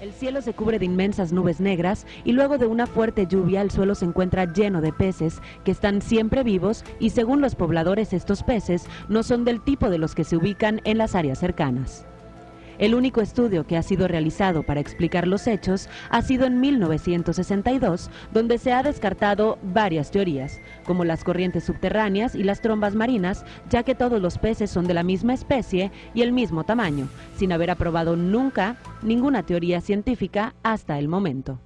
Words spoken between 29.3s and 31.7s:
teoría científica hasta el momento.